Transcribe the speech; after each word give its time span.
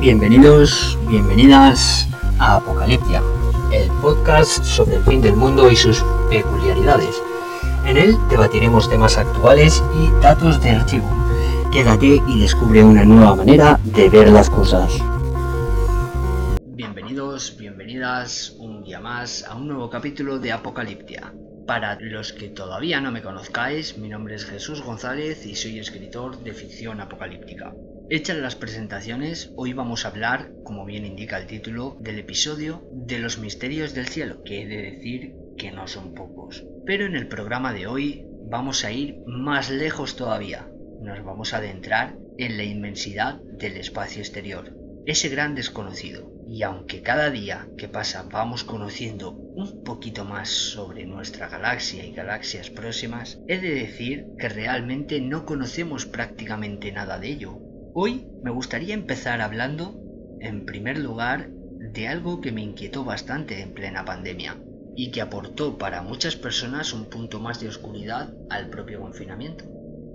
Bienvenidos, 0.00 0.98
bienvenidas 1.10 2.08
a 2.38 2.56
Apocaliptia, 2.56 3.20
el 3.70 3.90
podcast 4.00 4.64
sobre 4.64 4.96
el 4.96 5.04
fin 5.04 5.20
del 5.20 5.36
mundo 5.36 5.70
y 5.70 5.76
sus 5.76 6.02
peculiaridades. 6.30 7.20
En 7.84 7.98
él 7.98 8.16
debatiremos 8.30 8.88
temas 8.88 9.18
actuales 9.18 9.84
y 9.94 10.10
datos 10.22 10.62
de 10.62 10.70
archivo. 10.70 11.06
Quédate 11.70 12.22
y 12.26 12.40
descubre 12.40 12.82
una 12.82 13.04
nueva 13.04 13.36
manera 13.36 13.78
de 13.84 14.08
ver 14.08 14.30
las 14.30 14.48
cosas. 14.48 14.90
Bienvenidos, 16.64 17.54
bienvenidas 17.58 18.54
un 18.58 18.82
día 18.82 19.00
más 19.00 19.44
a 19.44 19.54
un 19.54 19.68
nuevo 19.68 19.90
capítulo 19.90 20.38
de 20.38 20.52
Apocaliptia. 20.52 21.34
Para 21.66 22.00
los 22.00 22.32
que 22.32 22.48
todavía 22.48 23.02
no 23.02 23.12
me 23.12 23.20
conozcáis, 23.20 23.98
mi 23.98 24.08
nombre 24.08 24.36
es 24.36 24.46
Jesús 24.46 24.82
González 24.82 25.44
y 25.44 25.54
soy 25.54 25.78
escritor 25.78 26.42
de 26.42 26.54
ficción 26.54 27.02
apocalíptica. 27.02 27.74
Hechas 28.12 28.38
las 28.38 28.56
presentaciones, 28.56 29.52
hoy 29.54 29.72
vamos 29.72 30.04
a 30.04 30.08
hablar, 30.08 30.50
como 30.64 30.84
bien 30.84 31.06
indica 31.06 31.38
el 31.38 31.46
título, 31.46 31.96
del 32.00 32.18
episodio 32.18 32.82
de 32.90 33.20
los 33.20 33.38
misterios 33.38 33.94
del 33.94 34.08
cielo, 34.08 34.42
que 34.42 34.62
he 34.62 34.66
de 34.66 34.82
decir 34.82 35.36
que 35.56 35.70
no 35.70 35.86
son 35.86 36.12
pocos. 36.12 36.66
Pero 36.84 37.06
en 37.06 37.14
el 37.14 37.28
programa 37.28 37.72
de 37.72 37.86
hoy 37.86 38.26
vamos 38.50 38.84
a 38.84 38.90
ir 38.90 39.20
más 39.26 39.70
lejos 39.70 40.16
todavía. 40.16 40.68
Nos 41.00 41.24
vamos 41.24 41.54
a 41.54 41.58
adentrar 41.58 42.18
en 42.36 42.56
la 42.56 42.64
inmensidad 42.64 43.40
del 43.42 43.76
espacio 43.76 44.22
exterior, 44.22 44.76
ese 45.06 45.28
gran 45.28 45.54
desconocido. 45.54 46.32
Y 46.48 46.64
aunque 46.64 47.02
cada 47.02 47.30
día 47.30 47.68
que 47.78 47.86
pasa 47.86 48.24
vamos 48.28 48.64
conociendo 48.64 49.30
un 49.30 49.84
poquito 49.84 50.24
más 50.24 50.48
sobre 50.48 51.06
nuestra 51.06 51.48
galaxia 51.48 52.04
y 52.04 52.12
galaxias 52.12 52.70
próximas, 52.70 53.38
he 53.46 53.60
de 53.60 53.72
decir 53.72 54.26
que 54.36 54.48
realmente 54.48 55.20
no 55.20 55.46
conocemos 55.46 56.06
prácticamente 56.06 56.90
nada 56.90 57.20
de 57.20 57.28
ello, 57.28 57.69
Hoy 57.92 58.28
me 58.44 58.52
gustaría 58.52 58.94
empezar 58.94 59.40
hablando, 59.40 60.00
en 60.38 60.64
primer 60.64 60.96
lugar, 60.98 61.50
de 61.50 62.06
algo 62.06 62.40
que 62.40 62.52
me 62.52 62.62
inquietó 62.62 63.04
bastante 63.04 63.60
en 63.62 63.74
plena 63.74 64.04
pandemia 64.04 64.62
y 64.94 65.10
que 65.10 65.20
aportó 65.20 65.76
para 65.76 66.00
muchas 66.00 66.36
personas 66.36 66.92
un 66.92 67.06
punto 67.06 67.40
más 67.40 67.58
de 67.58 67.66
oscuridad 67.66 68.32
al 68.48 68.70
propio 68.70 69.00
confinamiento, 69.00 69.64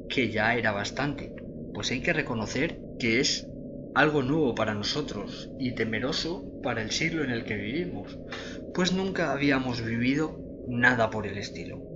que 0.07 0.31
ya 0.31 0.55
era 0.55 0.71
bastante, 0.71 1.35
pues 1.73 1.91
hay 1.91 1.99
que 2.01 2.13
reconocer 2.13 2.79
que 2.97 3.19
es 3.19 3.45
algo 3.93 4.23
nuevo 4.23 4.55
para 4.55 4.73
nosotros 4.73 5.49
y 5.59 5.73
temeroso 5.73 6.45
para 6.63 6.81
el 6.81 6.91
siglo 6.91 7.25
en 7.25 7.31
el 7.31 7.43
que 7.43 7.55
vivimos, 7.55 8.17
pues 8.73 8.93
nunca 8.93 9.33
habíamos 9.33 9.83
vivido 9.83 10.39
nada 10.69 11.09
por 11.09 11.27
el 11.27 11.37
estilo 11.37 11.94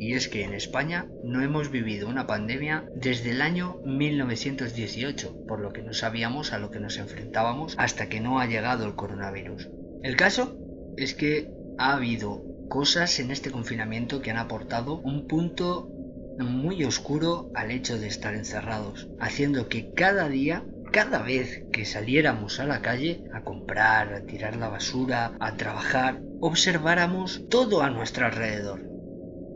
y 0.00 0.14
es 0.14 0.28
que 0.28 0.44
en 0.44 0.54
España 0.54 1.08
no 1.22 1.42
hemos 1.42 1.70
vivido 1.70 2.08
una 2.08 2.26
pandemia 2.26 2.88
desde 2.96 3.32
el 3.32 3.42
año 3.42 3.82
1918, 3.84 5.44
por 5.46 5.60
lo 5.60 5.74
que 5.74 5.82
no 5.82 5.92
sabíamos 5.92 6.54
a 6.54 6.58
lo 6.58 6.70
que 6.70 6.80
nos 6.80 6.96
enfrentábamos 6.96 7.74
hasta 7.76 8.08
que 8.08 8.18
no 8.18 8.40
ha 8.40 8.46
llegado 8.46 8.86
el 8.86 8.94
coronavirus. 8.94 9.68
El 10.02 10.16
caso 10.16 10.56
es 10.96 11.14
que 11.14 11.52
ha 11.76 11.92
habido 11.92 12.42
cosas 12.70 13.20
en 13.20 13.30
este 13.30 13.50
confinamiento 13.50 14.22
que 14.22 14.30
han 14.30 14.38
aportado 14.38 15.00
un 15.00 15.28
punto 15.28 15.90
muy 16.38 16.82
oscuro 16.84 17.50
al 17.54 17.70
hecho 17.70 17.98
de 17.98 18.08
estar 18.08 18.34
encerrados, 18.34 19.10
haciendo 19.20 19.68
que 19.68 19.92
cada 19.92 20.30
día 20.30 20.64
cada 20.92 21.22
vez 21.22 21.62
que 21.72 21.84
saliéramos 21.84 22.58
a 22.58 22.66
la 22.66 22.80
calle 22.80 23.22
a 23.32 23.42
comprar, 23.42 24.12
a 24.12 24.22
tirar 24.22 24.56
la 24.56 24.68
basura, 24.68 25.36
a 25.38 25.56
trabajar, 25.56 26.20
observáramos 26.40 27.46
todo 27.48 27.82
a 27.82 27.90
nuestro 27.90 28.26
alrededor 28.26 28.89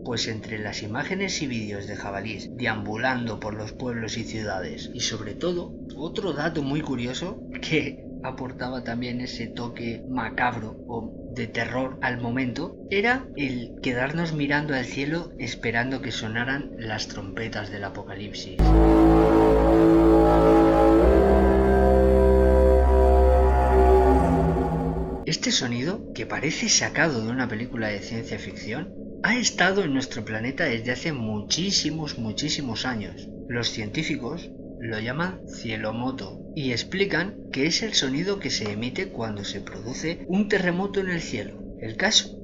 pues 0.04 0.28
entre 0.28 0.58
las 0.58 0.82
imágenes 0.82 1.40
y 1.42 1.46
vídeos 1.46 1.86
de 1.86 1.96
jabalís 1.96 2.50
deambulando 2.56 3.40
por 3.40 3.54
los 3.54 3.72
pueblos 3.72 4.16
y 4.18 4.24
ciudades, 4.24 4.90
y 4.92 5.00
sobre 5.00 5.34
todo, 5.34 5.72
otro 5.96 6.32
dato 6.32 6.62
muy 6.62 6.82
curioso 6.82 7.40
que 7.60 8.04
aportaba 8.22 8.84
también 8.84 9.20
ese 9.20 9.46
toque 9.46 10.02
macabro 10.08 10.76
o 10.88 11.30
de 11.34 11.46
terror 11.46 11.98
al 12.00 12.20
momento, 12.20 12.76
era 12.90 13.26
el 13.36 13.74
quedarnos 13.82 14.32
mirando 14.32 14.74
al 14.74 14.84
cielo 14.84 15.32
esperando 15.38 16.00
que 16.00 16.12
sonaran 16.12 16.70
las 16.78 17.08
trompetas 17.08 17.70
del 17.70 17.84
apocalipsis. 17.84 18.58
Este 25.26 25.50
sonido, 25.50 26.12
que 26.14 26.26
parece 26.26 26.68
sacado 26.68 27.24
de 27.24 27.30
una 27.30 27.48
película 27.48 27.88
de 27.88 27.98
ciencia 27.98 28.38
ficción, 28.38 29.03
ha 29.24 29.38
estado 29.38 29.82
en 29.84 29.94
nuestro 29.94 30.22
planeta 30.22 30.64
desde 30.64 30.92
hace 30.92 31.12
muchísimos, 31.14 32.18
muchísimos 32.18 32.84
años. 32.84 33.26
Los 33.48 33.70
científicos 33.70 34.50
lo 34.78 35.00
llaman 35.00 35.40
cielomoto 35.48 36.42
y 36.54 36.72
explican 36.72 37.34
que 37.50 37.64
es 37.64 37.82
el 37.82 37.94
sonido 37.94 38.38
que 38.38 38.50
se 38.50 38.70
emite 38.70 39.08
cuando 39.08 39.42
se 39.42 39.62
produce 39.62 40.26
un 40.28 40.48
terremoto 40.48 41.00
en 41.00 41.08
el 41.08 41.22
cielo. 41.22 41.58
El 41.80 41.96
caso 41.96 42.38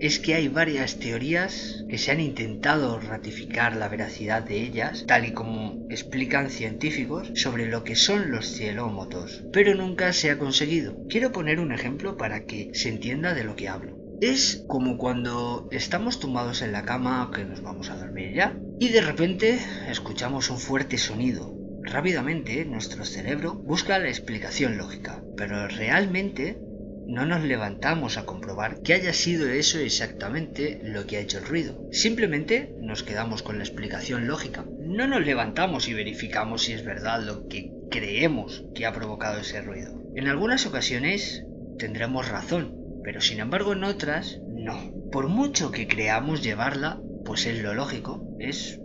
es 0.00 0.18
que 0.18 0.34
hay 0.34 0.48
varias 0.48 0.98
teorías 0.98 1.84
que 1.88 1.98
se 1.98 2.10
han 2.10 2.18
intentado 2.18 2.98
ratificar 2.98 3.76
la 3.76 3.86
veracidad 3.86 4.42
de 4.42 4.62
ellas, 4.62 5.04
tal 5.06 5.26
y 5.26 5.30
como 5.30 5.86
explican 5.90 6.50
científicos 6.50 7.30
sobre 7.36 7.68
lo 7.68 7.84
que 7.84 7.94
son 7.94 8.32
los 8.32 8.48
cielómotos, 8.48 9.44
pero 9.52 9.76
nunca 9.76 10.12
se 10.12 10.32
ha 10.32 10.38
conseguido. 10.38 10.96
Quiero 11.08 11.30
poner 11.30 11.60
un 11.60 11.70
ejemplo 11.70 12.16
para 12.16 12.46
que 12.46 12.70
se 12.74 12.88
entienda 12.88 13.32
de 13.32 13.44
lo 13.44 13.54
que 13.54 13.68
hablo. 13.68 14.03
Es 14.20 14.64
como 14.68 14.96
cuando 14.96 15.68
estamos 15.72 16.20
tumbados 16.20 16.62
en 16.62 16.72
la 16.72 16.84
cama 16.84 17.30
que 17.34 17.44
nos 17.44 17.62
vamos 17.62 17.90
a 17.90 17.96
dormir 17.96 18.34
ya 18.34 18.56
y 18.78 18.88
de 18.88 19.00
repente 19.00 19.58
escuchamos 19.88 20.50
un 20.50 20.58
fuerte 20.58 20.98
sonido. 20.98 21.54
Rápidamente 21.82 22.64
nuestro 22.64 23.04
cerebro 23.04 23.54
busca 23.54 23.98
la 23.98 24.08
explicación 24.08 24.78
lógica, 24.78 25.22
pero 25.36 25.68
realmente 25.68 26.58
no 27.06 27.26
nos 27.26 27.42
levantamos 27.42 28.16
a 28.16 28.24
comprobar 28.24 28.80
que 28.80 28.94
haya 28.94 29.12
sido 29.12 29.48
eso 29.48 29.78
exactamente 29.78 30.80
lo 30.82 31.06
que 31.06 31.16
ha 31.16 31.20
hecho 31.20 31.38
el 31.38 31.44
ruido. 31.44 31.86
Simplemente 31.92 32.74
nos 32.80 33.02
quedamos 33.02 33.42
con 33.42 33.58
la 33.58 33.64
explicación 33.64 34.26
lógica. 34.26 34.64
No 34.80 35.06
nos 35.06 35.26
levantamos 35.26 35.88
y 35.88 35.94
verificamos 35.94 36.62
si 36.62 36.72
es 36.72 36.84
verdad 36.84 37.22
lo 37.22 37.46
que 37.48 37.70
creemos 37.90 38.64
que 38.74 38.86
ha 38.86 38.92
provocado 38.92 39.40
ese 39.40 39.60
ruido. 39.60 40.02
En 40.14 40.28
algunas 40.28 40.66
ocasiones 40.66 41.44
tendremos 41.78 42.28
razón, 42.28 42.83
pero 43.04 43.20
sin 43.20 43.38
embargo 43.38 43.74
en 43.74 43.84
otras 43.84 44.40
no. 44.48 44.92
Por 45.12 45.28
mucho 45.28 45.70
que 45.70 45.86
creamos 45.86 46.42
llevarla, 46.42 47.00
pues 47.24 47.46
es 47.46 47.62
lo 47.62 47.74
lógico, 47.74 48.26
es 48.40 48.80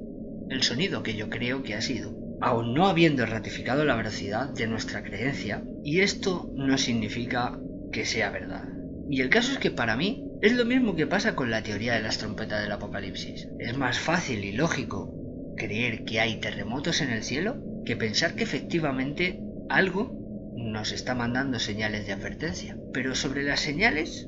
el 0.50 0.62
sonido 0.62 1.02
que 1.02 1.16
yo 1.16 1.30
creo 1.30 1.64
que 1.64 1.74
ha 1.74 1.82
sido. 1.82 2.16
Aún 2.42 2.74
no 2.74 2.88
habiendo 2.88 3.26
ratificado 3.26 3.84
la 3.86 3.96
veracidad 3.96 4.50
de 4.54 4.68
nuestra 4.68 5.04
creencia, 5.04 5.64
y 5.84 6.02
esto 6.02 6.52
no 6.54 6.78
significa 6.78 7.60
que 7.92 8.06
sea 8.06 8.30
verdad. 8.30 8.66
Y 9.10 9.22
el 9.22 9.30
caso 9.30 9.52
es 9.52 9.58
que 9.58 9.72
para 9.72 9.98
mí 9.98 10.26
es 10.42 10.54
lo 10.54 10.66
mismo 10.66 10.96
que 10.96 11.08
pasa 11.08 11.36
con 11.36 11.50
la 11.50 11.64
teoría 11.64 11.94
de 11.94 12.02
las 12.02 12.18
trompetas 12.18 12.62
del 12.62 12.72
apocalipsis. 12.72 13.50
Es 13.58 13.78
más 13.78 14.00
fácil 14.00 14.46
y 14.46 14.52
lógico 14.52 15.14
creer 15.58 16.06
que 16.06 16.20
hay 16.20 16.40
terremotos 16.40 17.02
en 17.02 17.10
el 17.10 17.24
cielo 17.24 17.58
que 17.86 17.98
pensar 17.98 18.36
que 18.36 18.44
efectivamente 18.44 19.42
algo 19.68 20.19
nos 20.56 20.92
está 20.92 21.16
mandando 21.16 21.60
señales 21.60 22.06
de 22.06 22.14
advertencia. 22.14 22.78
Pero 22.94 23.16
sobre 23.16 23.44
las 23.44 23.60
señales 23.60 24.28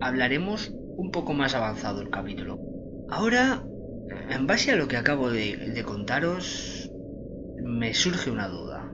hablaremos 0.00 0.72
un 0.96 1.10
poco 1.10 1.34
más 1.34 1.54
avanzado 1.54 2.00
el 2.00 2.10
capítulo. 2.10 2.58
Ahora, 3.08 3.64
en 4.30 4.46
base 4.46 4.72
a 4.72 4.76
lo 4.76 4.88
que 4.88 4.96
acabo 4.96 5.30
de, 5.30 5.82
contaros, 5.84 6.90
me 7.62 7.94
surge 7.94 8.30
una 8.30 8.48
duda. 8.48 8.90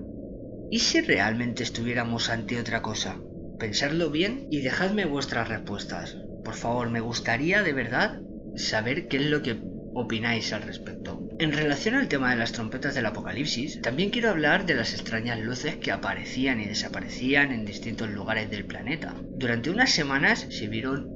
¿Y 0.70 0.80
si 0.80 1.00
realmente 1.00 1.62
estuviéramos 1.62 2.30
ante 2.30 2.58
otra 2.58 2.82
cosa? 2.82 3.18
Pensadlo 3.58 4.10
bien 4.10 4.46
y 4.50 4.60
dejadme 4.62 5.04
vuestras 5.04 5.48
respuestas. 5.48 6.16
Por 6.44 6.54
favor, 6.54 6.90
me 6.90 7.00
gustaría 7.00 7.62
de 7.62 7.72
verdad 7.72 8.20
saber 8.56 9.08
qué 9.08 9.18
es 9.18 9.26
lo 9.26 9.42
que 9.42 9.60
opináis 9.94 10.52
al 10.52 10.62
respecto. 10.62 11.28
En 11.38 11.52
relación 11.52 11.94
al 11.94 12.08
tema 12.08 12.30
de 12.30 12.36
las 12.36 12.52
trompetas 12.52 12.94
del 12.94 13.06
apocalipsis, 13.06 13.80
también 13.80 14.10
quiero 14.10 14.30
hablar 14.30 14.66
de 14.66 14.74
las 14.74 14.92
extrañas 14.92 15.40
luces 15.40 15.76
que 15.76 15.90
aparecían 15.90 16.60
y 16.60 16.66
desaparecían 16.66 17.52
en 17.52 17.64
distintos 17.64 18.10
lugares 18.10 18.50
del 18.50 18.64
planeta. 18.64 19.14
Durante 19.36 19.70
unas 19.70 19.90
semanas 19.90 20.46
se 20.50 20.68
vieron 20.68 21.08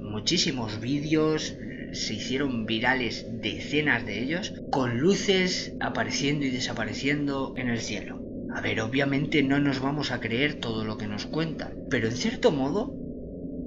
muchísimos 0.00 0.80
vídeos, 0.80 1.54
se 1.92 2.14
hicieron 2.14 2.66
virales 2.66 3.26
decenas 3.40 4.06
de 4.06 4.22
ellos, 4.22 4.54
con 4.70 4.98
luces 4.98 5.74
apareciendo 5.80 6.46
y 6.46 6.50
desapareciendo 6.50 7.54
en 7.56 7.68
el 7.68 7.80
cielo. 7.80 8.20
A 8.54 8.60
ver, 8.60 8.80
obviamente 8.80 9.42
no 9.42 9.58
nos 9.60 9.80
vamos 9.80 10.10
a 10.10 10.20
creer 10.20 10.54
todo 10.54 10.84
lo 10.84 10.96
que 10.96 11.06
nos 11.06 11.26
cuentan, 11.26 11.74
pero 11.90 12.08
en 12.08 12.16
cierto 12.16 12.50
modo 12.50 12.94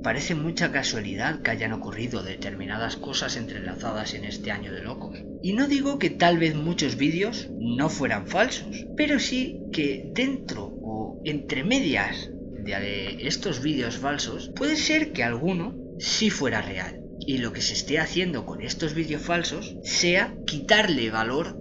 Parece 0.04 0.34
mucha 0.34 0.72
casualidad 0.72 1.42
que 1.42 1.52
hayan 1.52 1.74
ocurrido 1.74 2.24
determinadas 2.24 2.96
cosas 2.96 3.38
entrelazadas 3.38 4.16
en 4.16 4.26
este 4.26 4.50
año 4.50 4.74
de 4.74 4.82
locos. 4.82 5.20
Y 5.44 5.54
no 5.54 5.68
digo 5.68 6.00
que 6.00 6.10
tal 6.10 6.40
vez 6.40 6.56
muchos 6.56 6.98
vídeos 6.98 7.50
no 7.60 7.88
fueran 7.88 8.26
falsos, 8.26 8.88
pero 8.98 9.20
sí 9.20 9.62
que 9.72 10.10
dentro 10.14 10.74
o 10.82 11.22
entre 11.24 11.64
medias 11.64 12.32
de 12.64 13.28
estos 13.28 13.62
vídeos 13.62 13.98
falsos 13.98 14.52
puede 14.56 14.76
ser 14.76 15.12
que 15.12 15.24
alguno 15.24 15.76
sí 16.00 16.32
fuera 16.32 16.62
real. 16.62 17.02
Y 17.20 17.38
lo 17.38 17.54
que 17.54 17.62
se 17.62 17.74
esté 17.74 18.00
haciendo 18.00 18.48
con 18.48 18.62
estos 18.62 18.96
vídeos 18.96 19.22
falsos 19.22 19.78
sea 19.84 20.36
quitarle 20.48 21.12
valor 21.12 21.60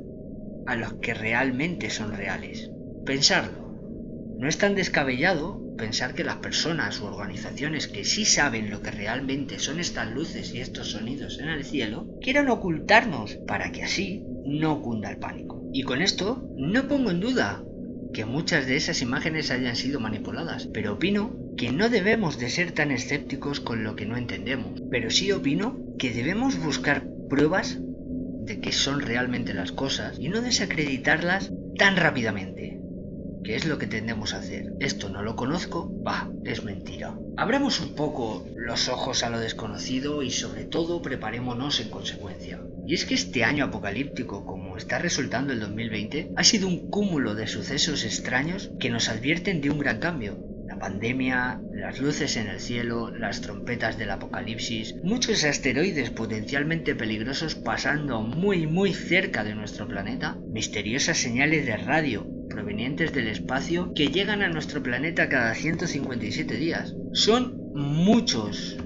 a 0.66 0.76
los 0.76 0.94
que 0.94 1.12
realmente 1.12 1.90
son 1.90 2.16
reales. 2.16 2.70
Pensarlo. 3.04 3.68
no 4.38 4.48
es 4.48 4.56
tan 4.56 4.74
descabellado 4.74 5.60
pensar 5.80 6.14
que 6.14 6.24
las 6.24 6.36
personas 6.36 7.00
u 7.00 7.06
organizaciones 7.06 7.88
que 7.88 8.04
sí 8.04 8.26
saben 8.26 8.70
lo 8.70 8.82
que 8.82 8.90
realmente 8.90 9.58
son 9.58 9.80
estas 9.80 10.12
luces 10.12 10.54
y 10.54 10.60
estos 10.60 10.90
sonidos 10.90 11.38
en 11.38 11.48
el 11.48 11.64
cielo 11.64 12.06
quieran 12.20 12.50
ocultarnos 12.50 13.36
para 13.46 13.72
que 13.72 13.82
así 13.82 14.22
no 14.44 14.82
cunda 14.82 15.10
el 15.10 15.16
pánico. 15.16 15.64
Y 15.72 15.82
con 15.84 16.02
esto 16.02 16.46
no 16.58 16.86
pongo 16.86 17.10
en 17.10 17.20
duda 17.20 17.64
que 18.12 18.26
muchas 18.26 18.66
de 18.66 18.76
esas 18.76 19.00
imágenes 19.00 19.50
hayan 19.50 19.74
sido 19.74 20.00
manipuladas, 20.00 20.68
pero 20.72 20.94
opino 20.94 21.34
que 21.56 21.72
no 21.72 21.88
debemos 21.88 22.38
de 22.38 22.50
ser 22.50 22.72
tan 22.72 22.90
escépticos 22.90 23.60
con 23.60 23.82
lo 23.82 23.96
que 23.96 24.04
no 24.04 24.18
entendemos, 24.18 24.82
pero 24.90 25.10
sí 25.10 25.32
opino 25.32 25.78
que 25.98 26.10
debemos 26.10 26.58
buscar 26.58 27.06
pruebas 27.30 27.78
de 28.44 28.60
que 28.60 28.72
son 28.72 29.00
realmente 29.00 29.54
las 29.54 29.72
cosas 29.72 30.18
y 30.18 30.28
no 30.28 30.42
desacreditarlas 30.42 31.52
tan 31.78 31.96
rápidamente. 31.96 32.59
¿Qué 33.42 33.56
es 33.56 33.64
lo 33.64 33.78
que 33.78 33.86
tendemos 33.86 34.34
a 34.34 34.38
hacer? 34.38 34.74
Esto 34.80 35.08
no 35.08 35.22
lo 35.22 35.34
conozco, 35.34 35.90
va, 36.06 36.30
es 36.44 36.62
mentira. 36.62 37.18
Abramos 37.38 37.80
un 37.80 37.94
poco 37.94 38.46
los 38.54 38.90
ojos 38.90 39.22
a 39.22 39.30
lo 39.30 39.40
desconocido 39.40 40.22
y 40.22 40.30
sobre 40.30 40.64
todo 40.64 41.00
preparémonos 41.00 41.80
en 41.80 41.88
consecuencia. 41.88 42.60
Y 42.86 42.94
es 42.94 43.06
que 43.06 43.14
este 43.14 43.42
año 43.44 43.64
apocalíptico, 43.64 44.44
como 44.44 44.76
está 44.76 44.98
resultando 44.98 45.54
el 45.54 45.60
2020, 45.60 46.32
ha 46.36 46.44
sido 46.44 46.68
un 46.68 46.90
cúmulo 46.90 47.34
de 47.34 47.46
sucesos 47.46 48.04
extraños 48.04 48.72
que 48.78 48.90
nos 48.90 49.08
advierten 49.08 49.62
de 49.62 49.70
un 49.70 49.78
gran 49.78 50.00
cambio. 50.00 50.38
La 50.66 50.78
pandemia, 50.78 51.62
las 51.72 51.98
luces 51.98 52.36
en 52.36 52.46
el 52.46 52.60
cielo, 52.60 53.10
las 53.10 53.40
trompetas 53.40 53.96
del 53.96 54.10
apocalipsis, 54.10 54.96
muchos 55.02 55.44
asteroides 55.44 56.10
potencialmente 56.10 56.94
peligrosos 56.94 57.54
pasando 57.54 58.20
muy 58.20 58.66
muy 58.66 58.92
cerca 58.92 59.44
de 59.44 59.54
nuestro 59.54 59.88
planeta, 59.88 60.36
misteriosas 60.46 61.16
señales 61.16 61.64
de 61.64 61.78
radio 61.78 62.39
provenientes 62.50 63.14
del 63.14 63.28
espacio 63.28 63.94
que 63.94 64.08
llegan 64.08 64.42
a 64.42 64.50
nuestro 64.50 64.82
planeta 64.82 65.30
cada 65.30 65.54
157 65.54 66.56
días. 66.56 66.94
Son 67.12 67.58
muchos 67.74 68.76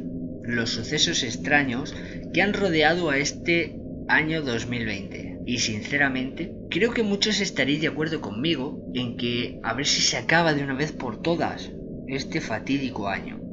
los 0.44 0.70
sucesos 0.70 1.25
extraños 1.25 1.94
que 2.32 2.43
han 2.43 2.52
rodeado 2.52 3.11
a 3.11 3.19
este 3.19 3.76
año 4.06 4.43
2020. 4.43 5.40
Y 5.46 5.58
sinceramente, 5.58 6.52
creo 6.70 6.93
que 6.93 7.02
muchos 7.02 7.40
estaréis 7.40 7.81
de 7.81 7.88
acuerdo 7.88 8.20
conmigo 8.20 8.90
en 8.94 9.16
que 9.16 9.58
a 9.62 9.75
ver 9.75 9.87
si 9.87 10.00
se 10.00 10.16
acaba 10.16 10.55
de 10.55 10.62
una 10.62 10.75
vez 10.75 10.93
por 10.93 11.20
todas 11.20 11.70
este 12.06 12.40
fatídico 12.40 13.08
año. 13.08 13.44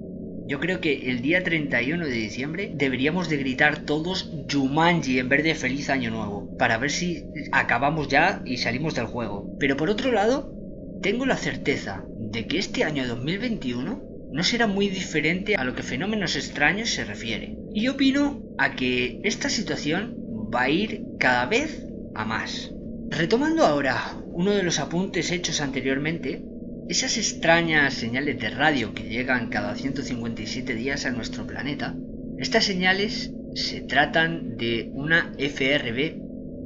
Yo 0.51 0.59
creo 0.59 0.81
que 0.81 1.09
el 1.09 1.21
día 1.21 1.43
31 1.43 2.05
de 2.05 2.11
diciembre 2.11 2.73
deberíamos 2.75 3.29
de 3.29 3.37
gritar 3.37 3.85
todos 3.85 4.29
Jumanji 4.51 5.17
en 5.17 5.29
vez 5.29 5.45
de 5.45 5.55
Feliz 5.55 5.89
Año 5.89 6.11
Nuevo, 6.11 6.57
para 6.57 6.77
ver 6.77 6.91
si 6.91 7.23
acabamos 7.53 8.09
ya 8.09 8.41
y 8.43 8.57
salimos 8.57 8.93
del 8.93 9.05
juego. 9.05 9.55
Pero 9.61 9.77
por 9.77 9.89
otro 9.89 10.11
lado, 10.11 10.53
tengo 11.01 11.25
la 11.25 11.37
certeza 11.37 12.03
de 12.19 12.47
que 12.47 12.57
este 12.57 12.83
año 12.83 13.07
2021 13.07 14.03
no 14.29 14.43
será 14.43 14.67
muy 14.67 14.89
diferente 14.89 15.55
a 15.55 15.63
lo 15.63 15.73
que 15.73 15.83
fenómenos 15.83 16.35
extraños 16.35 16.89
se 16.89 17.05
refiere. 17.05 17.55
Y 17.73 17.87
opino 17.87 18.43
a 18.57 18.75
que 18.75 19.21
esta 19.23 19.47
situación 19.47 20.17
va 20.53 20.63
a 20.63 20.69
ir 20.69 21.05
cada 21.17 21.45
vez 21.45 21.87
a 22.13 22.25
más. 22.25 22.73
Retomando 23.07 23.63
ahora 23.63 24.17
uno 24.25 24.51
de 24.51 24.63
los 24.63 24.79
apuntes 24.79 25.31
hechos 25.31 25.61
anteriormente, 25.61 26.43
esas 26.91 27.17
extrañas 27.17 27.93
señales 27.93 28.37
de 28.37 28.49
radio 28.49 28.93
que 28.93 29.03
llegan 29.03 29.47
cada 29.47 29.75
157 29.75 30.75
días 30.75 31.05
a 31.05 31.11
nuestro 31.11 31.47
planeta, 31.47 31.95
estas 32.37 32.65
señales 32.65 33.31
se 33.55 33.79
tratan 33.79 34.57
de 34.57 34.89
una 34.91 35.31
FRB, 35.37 36.17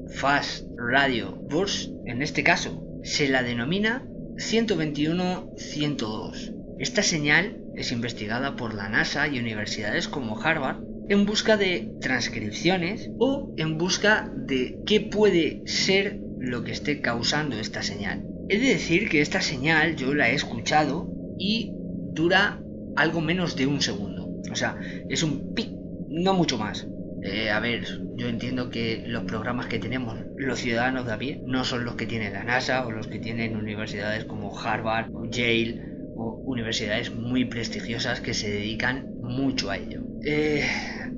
Fast 0.09 0.65
Radio 0.77 1.35
Burst, 1.35 1.91
en 2.07 2.23
este 2.23 2.43
caso, 2.43 2.83
se 3.03 3.29
la 3.29 3.43
denomina 3.43 4.03
121-102. 4.37 6.55
Esta 6.79 7.03
señal 7.03 7.59
es 7.75 7.91
investigada 7.91 8.55
por 8.55 8.73
la 8.73 8.89
NASA 8.89 9.27
y 9.27 9.37
universidades 9.37 10.07
como 10.07 10.41
Harvard 10.41 10.81
en 11.07 11.27
busca 11.27 11.55
de 11.55 11.91
transcripciones 12.01 13.11
o 13.19 13.53
en 13.57 13.77
busca 13.77 14.27
de 14.35 14.79
qué 14.87 15.01
puede 15.01 15.61
ser 15.67 16.19
lo 16.39 16.63
que 16.63 16.71
esté 16.71 17.01
causando 17.01 17.59
esta 17.59 17.83
señal. 17.83 18.25
He 18.47 18.59
de 18.59 18.67
decir 18.69 19.09
que 19.09 19.21
esta 19.21 19.41
señal 19.41 19.95
yo 19.95 20.13
la 20.13 20.29
he 20.29 20.35
escuchado 20.35 21.09
y 21.39 21.71
dura 22.13 22.61
algo 22.95 23.21
menos 23.21 23.55
de 23.55 23.65
un 23.65 23.81
segundo. 23.81 24.29
O 24.51 24.55
sea, 24.55 24.77
es 25.09 25.23
un 25.23 25.53
pic, 25.53 25.71
no 26.09 26.33
mucho 26.33 26.57
más. 26.57 26.87
Eh, 27.23 27.49
a 27.49 27.59
ver, 27.59 27.85
yo 28.15 28.27
entiendo 28.27 28.69
que 28.69 29.03
los 29.07 29.23
programas 29.23 29.65
que 29.65 29.79
tenemos 29.79 30.19
los 30.37 30.59
ciudadanos 30.59 31.07
de 31.07 31.13
a 31.13 31.17
pie 31.17 31.41
no 31.45 31.63
son 31.63 31.85
los 31.85 31.95
que 31.95 32.05
tiene 32.05 32.29
la 32.29 32.43
NASA 32.43 32.85
o 32.85 32.91
los 32.91 33.07
que 33.07 33.19
tienen 33.19 33.55
universidades 33.55 34.25
como 34.25 34.57
Harvard 34.57 35.09
o 35.13 35.25
Yale 35.25 35.81
o 36.15 36.43
universidades 36.45 37.13
muy 37.13 37.45
prestigiosas 37.45 38.21
que 38.21 38.33
se 38.33 38.51
dedican 38.51 39.07
mucho 39.21 39.71
a 39.71 39.77
ello. 39.77 40.03
Eh, 40.23 40.63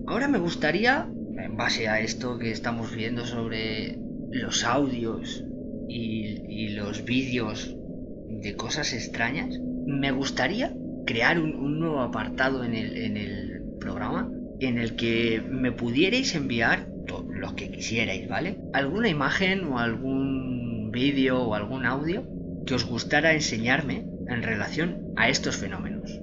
ahora 0.07 0.29
me 0.29 0.37
gustaría, 0.37 1.09
en 1.37 1.57
base 1.57 1.89
a 1.89 1.99
esto 1.99 2.37
que 2.37 2.51
estamos 2.51 2.95
viendo 2.95 3.25
sobre 3.25 3.99
los 4.31 4.63
audios 4.63 5.43
y, 5.87 6.69
los 6.69 7.05
vídeos 7.05 7.75
de 8.29 8.55
cosas 8.55 8.93
extrañas, 8.93 9.59
me 9.59 10.11
gustaría 10.11 10.75
crear 11.05 11.39
un, 11.39 11.79
nuevo 11.79 12.01
apartado 12.01 12.63
en 12.63 12.75
el, 12.75 12.97
en 12.97 13.17
el 13.17 13.61
programa 13.79 14.29
en 14.59 14.77
el 14.77 14.95
que 14.95 15.41
me 15.47 15.71
pudierais 15.71 16.35
enviar 16.35 16.87
los 17.29 17.53
que 17.53 17.71
quisierais, 17.71 18.27
¿vale? 18.27 18.57
Alguna 18.73 19.09
imagen 19.09 19.65
o 19.65 19.79
algún 19.79 20.91
vídeo 20.91 21.41
o 21.41 21.55
algún 21.55 21.85
audio 21.85 22.23
que 22.65 22.75
os 22.75 22.85
gustara 22.85 23.33
enseñarme 23.33 24.05
en 24.27 24.43
relación 24.43 25.13
a 25.15 25.29
estos 25.29 25.57
fenómenos. 25.57 26.19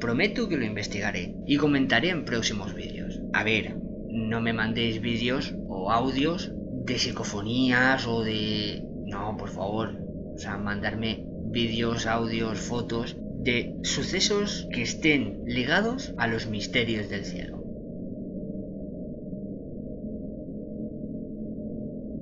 Prometo 0.00 0.48
que 0.48 0.56
lo 0.56 0.64
investigaré 0.64 1.34
y 1.46 1.56
comentaré 1.56 2.10
en 2.10 2.24
próximos 2.24 2.74
vídeos. 2.74 3.20
A 3.32 3.44
ver, 3.44 3.76
no 4.08 4.40
me 4.40 4.52
mandéis 4.52 5.00
vídeos 5.00 5.54
o 5.68 5.90
audios 5.90 6.52
de 6.86 6.98
psicofonías 6.98 8.06
o 8.06 8.22
de... 8.22 8.82
No, 9.06 9.36
por 9.36 9.50
favor. 9.50 9.98
O 10.34 10.38
sea, 10.38 10.56
mandarme 10.56 11.26
vídeos, 11.50 12.06
audios, 12.06 12.60
fotos 12.60 13.16
de 13.42 13.76
sucesos 13.82 14.68
que 14.72 14.82
estén 14.82 15.42
ligados 15.46 16.14
a 16.16 16.26
los 16.26 16.46
misterios 16.46 17.08
del 17.08 17.24
cielo. 17.24 17.62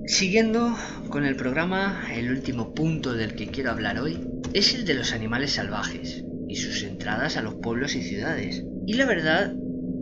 Siguiendo 0.06 0.76
con 1.08 1.25
el 1.25 1.34
programa, 1.34 2.05
el 2.14 2.30
último 2.30 2.75
punto 2.75 3.14
del 3.14 3.35
que 3.35 3.47
quiero 3.47 3.71
hablar 3.71 3.99
hoy 3.99 4.21
es 4.52 4.75
el 4.75 4.85
de 4.85 4.94
los 4.94 5.12
animales 5.12 5.52
salvajes 5.52 6.25
y 6.47 6.56
sus 6.56 6.83
entradas 6.83 7.38
a 7.38 7.42
los 7.42 7.54
pueblos 7.54 7.94
y 7.97 8.02
ciudades. 8.02 8.64
Y 8.87 8.94
la 8.94 9.06
verdad 9.06 9.54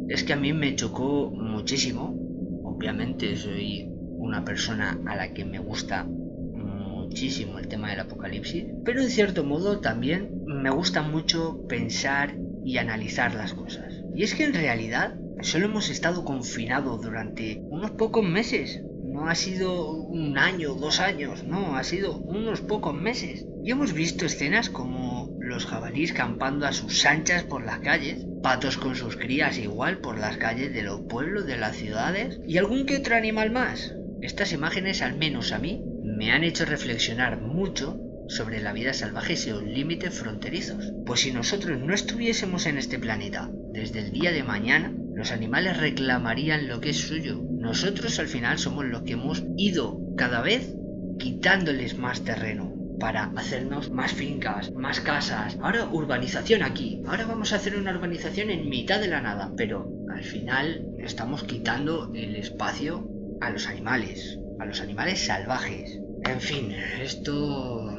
es 0.08 0.24
que 0.24 0.32
a 0.32 0.36
mí 0.36 0.52
me 0.52 0.74
chocó 0.74 1.30
muchísimo. 1.30 2.18
Obviamente 2.64 3.36
soy 3.36 3.91
una 4.32 4.46
persona 4.46 4.98
a 5.04 5.14
la 5.14 5.34
que 5.34 5.44
me 5.44 5.58
gusta 5.58 6.04
muchísimo 6.04 7.58
el 7.58 7.68
tema 7.68 7.90
del 7.90 8.00
apocalipsis, 8.00 8.64
pero 8.82 9.02
de 9.02 9.10
cierto 9.10 9.44
modo 9.44 9.80
también 9.80 10.42
me 10.46 10.70
gusta 10.70 11.02
mucho 11.02 11.66
pensar 11.68 12.34
y 12.64 12.78
analizar 12.78 13.34
las 13.34 13.52
cosas. 13.52 13.92
Y 14.14 14.22
es 14.22 14.34
que 14.34 14.44
en 14.44 14.54
realidad 14.54 15.18
solo 15.42 15.66
hemos 15.66 15.90
estado 15.90 16.24
confinados 16.24 17.02
durante 17.02 17.60
unos 17.68 17.90
pocos 17.90 18.24
meses. 18.24 18.82
No 19.04 19.28
ha 19.28 19.34
sido 19.34 19.92
un 19.92 20.38
año, 20.38 20.76
dos 20.76 21.00
años, 21.00 21.44
no, 21.44 21.76
ha 21.76 21.84
sido 21.84 22.16
unos 22.16 22.62
pocos 22.62 22.94
meses. 22.94 23.46
Y 23.62 23.70
hemos 23.70 23.92
visto 23.92 24.24
escenas 24.24 24.70
como 24.70 25.36
los 25.40 25.66
jabalíes 25.66 26.14
campando 26.14 26.66
a 26.66 26.72
sus 26.72 27.04
anchas 27.04 27.42
por 27.42 27.62
las 27.66 27.80
calles, 27.80 28.26
patos 28.42 28.78
con 28.78 28.96
sus 28.96 29.16
crías 29.16 29.58
igual 29.58 29.98
por 29.98 30.18
las 30.18 30.38
calles 30.38 30.72
de 30.72 30.82
los 30.82 31.02
pueblos, 31.02 31.44
de 31.44 31.58
las 31.58 31.76
ciudades, 31.76 32.40
y 32.46 32.56
algún 32.56 32.86
que 32.86 32.96
otro 32.96 33.14
animal 33.14 33.50
más. 33.50 33.94
Estas 34.22 34.52
imágenes, 34.52 35.02
al 35.02 35.16
menos 35.16 35.50
a 35.50 35.58
mí, 35.58 35.82
me 36.04 36.30
han 36.30 36.44
hecho 36.44 36.64
reflexionar 36.64 37.40
mucho 37.40 37.98
sobre 38.28 38.62
la 38.62 38.72
vida 38.72 38.94
salvaje 38.94 39.32
y 39.32 39.36
sus 39.36 39.64
límites 39.64 40.14
fronterizos. 40.14 40.92
Pues 41.04 41.22
si 41.22 41.32
nosotros 41.32 41.80
no 41.80 41.92
estuviésemos 41.92 42.66
en 42.66 42.78
este 42.78 43.00
planeta 43.00 43.50
desde 43.72 43.98
el 43.98 44.12
día 44.12 44.30
de 44.30 44.44
mañana, 44.44 44.94
los 45.16 45.32
animales 45.32 45.76
reclamarían 45.76 46.68
lo 46.68 46.80
que 46.80 46.90
es 46.90 46.98
suyo. 46.98 47.42
Nosotros 47.50 48.20
al 48.20 48.28
final 48.28 48.60
somos 48.60 48.84
los 48.84 49.02
que 49.02 49.14
hemos 49.14 49.42
ido 49.56 49.98
cada 50.16 50.40
vez 50.40 50.72
quitándoles 51.18 51.98
más 51.98 52.22
terreno, 52.22 52.72
para 53.00 53.32
hacernos 53.34 53.90
más 53.90 54.12
fincas, 54.12 54.72
más 54.72 55.00
casas. 55.00 55.58
Ahora 55.60 55.88
urbanización 55.90 56.62
aquí. 56.62 57.02
Ahora 57.08 57.26
vamos 57.26 57.52
a 57.52 57.56
hacer 57.56 57.74
una 57.76 57.90
urbanización 57.90 58.50
en 58.50 58.68
mitad 58.68 59.00
de 59.00 59.08
la 59.08 59.20
nada. 59.20 59.52
Pero 59.56 59.90
al 60.14 60.22
final 60.22 60.86
estamos 60.98 61.42
quitando 61.42 62.12
el 62.14 62.36
espacio 62.36 63.11
a 63.42 63.50
los 63.50 63.66
animales, 63.66 64.38
a 64.60 64.66
los 64.66 64.80
animales 64.80 65.26
salvajes. 65.26 65.98
En 66.24 66.40
fin, 66.40 66.72
esto 67.02 67.98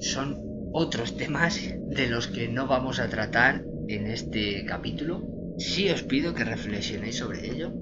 son 0.00 0.38
otros 0.72 1.16
temas 1.16 1.60
de 1.88 2.06
los 2.06 2.28
que 2.28 2.48
no 2.48 2.66
vamos 2.68 3.00
a 3.00 3.08
tratar 3.08 3.64
en 3.88 4.06
este 4.06 4.64
capítulo. 4.64 5.22
Sí 5.58 5.90
os 5.90 6.02
pido 6.04 6.34
que 6.34 6.44
reflexionéis 6.44 7.16
sobre 7.16 7.50
ello. 7.50 7.72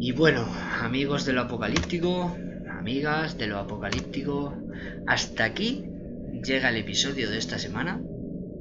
Y 0.00 0.12
bueno, 0.12 0.46
amigos 0.80 1.26
de 1.26 1.34
lo 1.34 1.42
apocalíptico, 1.42 2.34
amigas 2.70 3.36
de 3.36 3.46
lo 3.48 3.58
apocalíptico, 3.58 4.56
hasta 5.06 5.44
aquí 5.44 5.84
llega 6.42 6.70
el 6.70 6.76
episodio 6.76 7.30
de 7.30 7.38
esta 7.38 7.58
semana. 7.58 8.00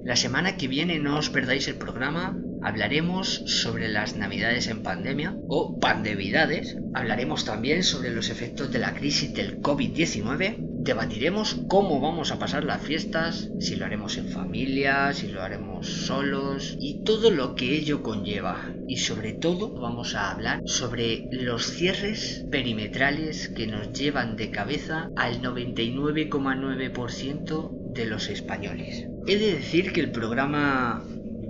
La 0.04 0.18
semana 0.18 0.58
que 0.58 0.68
viene 0.68 1.00
no 1.00 1.18
os 1.18 1.30
perdáis 1.30 1.68
el 1.70 1.76
programa 1.76 2.38
hablaremos 2.66 3.44
sobre 3.46 3.88
las 3.90 4.18
navidades 4.18 4.68
en 4.68 4.82
pandemia 4.82 5.38
o 5.48 5.80
pandevidades, 5.80 6.76
hablaremos 6.96 7.46
también 7.46 7.84
sobre 7.84 8.10
los 8.10 8.32
efectos 8.32 8.72
de 8.72 8.80
la 8.80 8.96
crisis 8.96 9.36
del 9.36 9.62
COVID-19, 9.62 10.56
debatiremos 10.80 11.58
cómo 11.68 12.02
vamos 12.02 12.32
a 12.32 12.40
pasar 12.40 12.64
las 12.64 12.82
fiestas, 12.82 13.52
si 13.60 13.76
lo 13.76 13.86
haremos 13.86 14.18
en 14.18 14.30
familia, 14.30 15.14
si 15.14 15.28
lo 15.28 15.44
haremos 15.44 15.88
solos 15.88 16.76
y 16.80 17.04
todo 17.04 17.30
lo 17.30 17.54
que 17.54 17.76
ello 17.76 18.02
conlleva. 18.02 18.74
Y 18.88 18.98
sobre 18.98 19.34
todo 19.34 19.80
vamos 19.80 20.16
a 20.16 20.32
hablar 20.32 20.64
sobre 20.66 21.28
los 21.32 21.68
cierres 21.68 22.48
perimetrales 22.50 23.50
que 23.50 23.68
nos 23.68 23.94
llevan 23.94 24.38
de 24.38 24.50
cabeza 24.50 25.12
al 25.16 25.40
99,9% 25.40 27.94
de 27.94 28.06
los 28.06 28.28
españoles. 28.30 29.06
He 29.28 29.38
de 29.38 29.54
decir 29.54 29.92
que 29.92 30.02
el 30.02 30.12
programa 30.12 31.04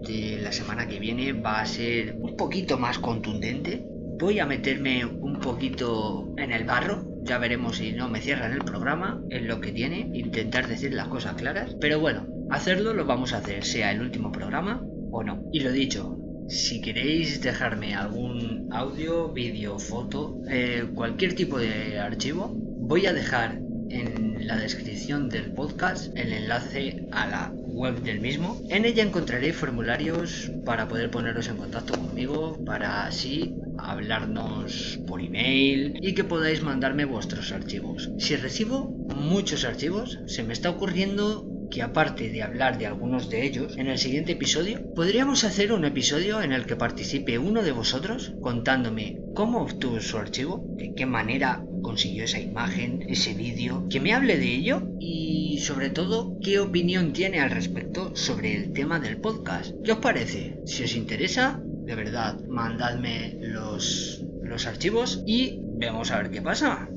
la 0.07 0.51
semana 0.51 0.87
que 0.87 0.99
viene 0.99 1.33
va 1.33 1.61
a 1.61 1.65
ser 1.65 2.15
un 2.19 2.35
poquito 2.35 2.77
más 2.77 2.99
contundente. 2.99 3.85
Voy 4.19 4.39
a 4.39 4.45
meterme 4.45 5.05
un 5.05 5.39
poquito 5.39 6.33
en 6.37 6.51
el 6.51 6.63
barro. 6.63 7.03
Ya 7.23 7.37
veremos 7.37 7.77
si 7.77 7.91
no 7.91 8.07
me 8.07 8.21
cierran 8.21 8.53
el 8.53 8.63
programa. 8.63 9.21
en 9.29 9.47
lo 9.47 9.59
que 9.59 9.71
tiene. 9.71 10.09
Intentar 10.13 10.67
decir 10.67 10.93
las 10.93 11.07
cosas 11.07 11.35
claras. 11.35 11.75
Pero 11.81 11.99
bueno, 11.99 12.27
hacerlo 12.49 12.93
lo 12.93 13.05
vamos 13.05 13.33
a 13.33 13.37
hacer, 13.37 13.65
sea 13.65 13.91
el 13.91 14.01
último 14.01 14.31
programa 14.31 14.81
o 15.11 15.23
no. 15.23 15.43
Y 15.51 15.61
lo 15.61 15.71
dicho, 15.71 16.17
si 16.47 16.81
queréis 16.81 17.41
dejarme 17.41 17.95
algún 17.95 18.69
audio, 18.71 19.29
vídeo, 19.29 19.79
foto, 19.79 20.39
eh, 20.49 20.85
cualquier 20.93 21.33
tipo 21.33 21.57
de 21.57 21.99
archivo, 21.99 22.51
voy 22.53 23.07
a 23.07 23.13
dejar 23.13 23.64
en 23.95 24.47
la 24.47 24.57
descripción 24.57 25.29
del 25.29 25.51
podcast 25.53 26.15
el 26.15 26.33
enlace 26.33 27.07
a 27.11 27.27
la 27.27 27.51
web 27.53 28.01
del 28.01 28.19
mismo. 28.19 28.61
En 28.69 28.85
ella 28.85 29.03
encontraré 29.03 29.53
formularios 29.53 30.51
para 30.65 30.87
poder 30.87 31.09
poneros 31.09 31.47
en 31.47 31.57
contacto 31.57 31.93
conmigo, 31.93 32.63
para 32.65 33.05
así 33.05 33.55
hablarnos 33.77 34.99
por 35.07 35.21
email 35.21 35.97
y 36.01 36.13
que 36.13 36.23
podáis 36.23 36.61
mandarme 36.61 37.05
vuestros 37.05 37.51
archivos. 37.51 38.11
Si 38.19 38.35
recibo 38.35 38.89
muchos 39.15 39.65
archivos, 39.65 40.19
se 40.27 40.43
me 40.43 40.53
está 40.53 40.69
ocurriendo 40.69 41.54
que 41.69 41.81
aparte 41.81 42.29
de 42.29 42.43
hablar 42.43 42.77
de 42.77 42.85
algunos 42.85 43.29
de 43.29 43.45
ellos, 43.45 43.77
en 43.77 43.87
el 43.87 43.97
siguiente 43.97 44.33
episodio 44.33 44.93
podríamos 44.93 45.43
hacer 45.43 45.71
un 45.71 45.85
episodio 45.85 46.41
en 46.41 46.51
el 46.51 46.65
que 46.65 46.75
participe 46.75 47.37
uno 47.37 47.63
de 47.63 47.71
vosotros 47.71 48.33
contándome 48.41 49.19
cómo 49.33 49.61
obtuvo 49.61 49.99
su 49.99 50.17
archivo, 50.17 50.65
de 50.77 50.93
qué 50.93 51.05
manera 51.05 51.63
consiguió 51.81 52.23
esa 52.23 52.39
imagen, 52.39 53.03
ese 53.07 53.33
vídeo, 53.33 53.87
que 53.89 53.99
me 53.99 54.13
hable 54.13 54.37
de 54.37 54.53
ello 54.53 54.81
y 54.99 55.59
sobre 55.61 55.89
todo 55.89 56.37
qué 56.41 56.59
opinión 56.59 57.13
tiene 57.13 57.39
al 57.39 57.51
respecto 57.51 58.15
sobre 58.15 58.55
el 58.55 58.73
tema 58.73 58.99
del 58.99 59.17
podcast. 59.17 59.73
¿Qué 59.83 59.91
os 59.91 59.99
parece? 59.99 60.59
Si 60.65 60.83
os 60.83 60.95
interesa, 60.95 61.61
de 61.63 61.95
verdad, 61.95 62.39
mandadme 62.47 63.37
los, 63.39 64.23
los 64.41 64.65
archivos 64.65 65.23
y 65.25 65.59
vamos 65.79 66.11
a 66.11 66.17
ver 66.17 66.31
qué 66.31 66.41
pasa. 66.41 66.89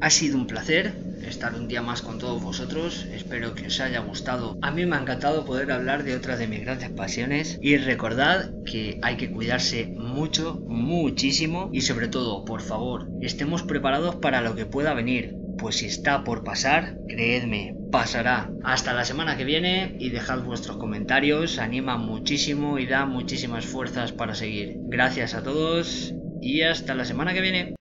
Ha 0.00 0.10
sido 0.10 0.38
un 0.38 0.46
placer 0.46 0.92
estar 1.26 1.54
un 1.54 1.68
día 1.68 1.82
más 1.82 2.02
con 2.02 2.18
todos 2.18 2.42
vosotros. 2.42 3.06
Espero 3.12 3.54
que 3.54 3.66
os 3.66 3.80
haya 3.80 4.00
gustado. 4.00 4.58
A 4.62 4.70
mí 4.70 4.86
me 4.86 4.96
ha 4.96 5.00
encantado 5.00 5.44
poder 5.44 5.70
hablar 5.72 6.04
de 6.04 6.14
otras 6.14 6.38
de 6.38 6.46
mis 6.46 6.60
grandes 6.62 6.90
pasiones. 6.90 7.58
Y 7.62 7.76
recordad 7.76 8.50
que 8.64 8.98
hay 9.02 9.16
que 9.16 9.30
cuidarse 9.30 9.86
mucho, 9.86 10.60
muchísimo. 10.66 11.70
Y 11.72 11.82
sobre 11.82 12.08
todo, 12.08 12.44
por 12.44 12.62
favor, 12.62 13.08
estemos 13.20 13.62
preparados 13.62 14.16
para 14.16 14.40
lo 14.40 14.54
que 14.54 14.66
pueda 14.66 14.94
venir. 14.94 15.36
Pues 15.58 15.76
si 15.76 15.86
está 15.86 16.24
por 16.24 16.42
pasar, 16.42 16.96
creedme, 17.06 17.76
pasará. 17.90 18.50
Hasta 18.64 18.94
la 18.94 19.04
semana 19.04 19.36
que 19.36 19.44
viene 19.44 19.96
y 19.98 20.10
dejad 20.10 20.42
vuestros 20.42 20.78
comentarios, 20.78 21.58
anima 21.58 21.98
muchísimo 21.98 22.78
y 22.78 22.86
da 22.86 23.04
muchísimas 23.04 23.66
fuerzas 23.66 24.12
para 24.12 24.34
seguir. 24.34 24.76
Gracias 24.84 25.34
a 25.34 25.42
todos 25.42 26.14
y 26.40 26.62
hasta 26.62 26.94
la 26.94 27.04
semana 27.04 27.34
que 27.34 27.40
viene. 27.40 27.74